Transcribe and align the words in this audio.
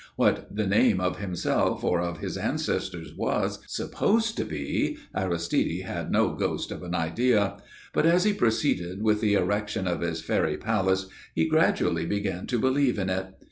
What 0.15 0.47
the 0.55 0.65
name 0.65 0.99
of 0.99 1.19
himself 1.19 1.83
or 1.83 2.01
of 2.01 2.17
his 2.21 2.35
ancestors 2.35 3.13
was 3.15 3.59
supposed 3.67 4.35
to 4.37 4.45
be 4.45 4.97
Aristide 5.15 5.83
had 5.85 6.11
no 6.11 6.33
ghost 6.33 6.71
of 6.71 6.81
an 6.81 6.95
idea. 6.95 7.57
But 7.93 8.07
as 8.07 8.23
he 8.23 8.33
proceeded 8.33 9.03
with 9.03 9.21
the 9.21 9.35
erection 9.35 9.87
of 9.87 10.01
his 10.01 10.27
airy 10.27 10.57
palace 10.57 11.05
he 11.35 11.47
gradually 11.47 12.07
began 12.07 12.47
to 12.47 12.57
believe 12.57 12.97
in 12.97 13.11
it. 13.11 13.27